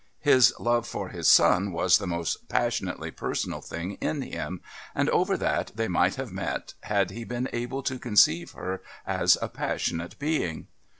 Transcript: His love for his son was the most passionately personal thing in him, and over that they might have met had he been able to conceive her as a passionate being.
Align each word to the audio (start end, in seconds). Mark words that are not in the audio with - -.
His 0.21 0.51
love 0.59 0.87
for 0.87 1.09
his 1.09 1.27
son 1.27 1.71
was 1.71 1.99
the 1.99 2.07
most 2.07 2.49
passionately 2.49 3.11
personal 3.11 3.61
thing 3.61 3.99
in 4.01 4.23
him, 4.23 4.61
and 4.95 5.07
over 5.11 5.37
that 5.37 5.73
they 5.75 5.87
might 5.87 6.15
have 6.15 6.31
met 6.31 6.73
had 6.79 7.11
he 7.11 7.23
been 7.23 7.47
able 7.53 7.83
to 7.83 7.99
conceive 7.99 8.53
her 8.53 8.81
as 9.05 9.37
a 9.43 9.47
passionate 9.47 10.17
being. 10.17 10.65